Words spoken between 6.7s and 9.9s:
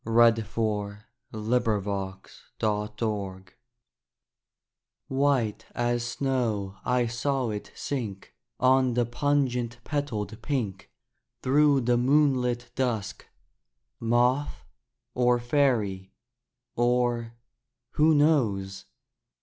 I saw it sink On the pungent